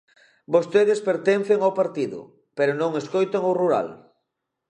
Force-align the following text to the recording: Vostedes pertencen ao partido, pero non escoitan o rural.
Vostedes 0.53 0.99
pertencen 1.09 1.59
ao 1.61 1.75
partido, 1.79 2.19
pero 2.57 2.71
non 2.81 2.91
escoitan 3.01 3.43
o 3.51 3.57
rural. 3.61 3.87